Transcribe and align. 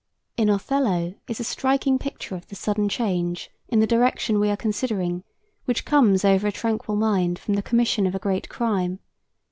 In 0.35 0.49
"Othello" 0.49 1.13
is 1.27 1.39
a 1.39 1.43
striking 1.43 1.99
picture 1.99 2.33
of 2.33 2.47
the 2.47 2.55
sudden 2.55 2.89
change, 2.89 3.51
in 3.67 3.81
the 3.81 3.85
direction 3.85 4.39
we 4.39 4.49
are 4.49 4.57
considering, 4.57 5.23
which 5.65 5.85
comes 5.85 6.25
over 6.25 6.47
a 6.47 6.51
tranquil 6.51 6.95
mind 6.95 7.37
from 7.37 7.53
the 7.53 7.61
commission 7.61 8.07
of 8.07 8.15
a 8.15 8.17
great 8.17 8.49
crime. 8.49 8.97